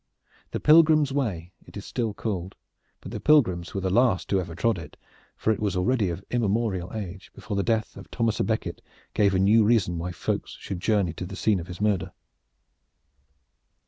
The 0.49 0.59
Pilgrim's 0.59 1.13
Way, 1.13 1.51
it 1.63 1.79
still 1.83 2.09
is 2.09 2.15
called; 2.15 2.55
but 3.01 3.11
the 3.11 3.19
pilgrims 3.19 3.75
were 3.75 3.81
the 3.81 3.91
last 3.91 4.31
who 4.31 4.39
ever 4.39 4.55
trod 4.55 4.79
it, 4.79 4.97
for 5.37 5.53
it 5.53 5.59
was 5.59 5.77
already 5.77 6.09
of 6.09 6.25
immemorial 6.31 6.91
age 6.93 7.31
before 7.35 7.55
the 7.55 7.61
death 7.61 7.95
of 7.95 8.09
Thomas 8.09 8.39
a 8.39 8.43
Becket 8.43 8.81
gave 9.13 9.35
a 9.35 9.37
new 9.37 9.63
reason 9.63 9.99
why 9.99 10.11
folk 10.11 10.47
should 10.47 10.79
journey 10.79 11.13
to 11.13 11.25
the 11.27 11.35
scene 11.35 11.59
of 11.59 11.67
his 11.67 11.79
murder. 11.79 12.13